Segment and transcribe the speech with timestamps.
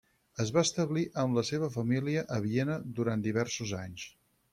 [0.43, 4.07] Es va establir amb la seva família a Viena durant diversos anys.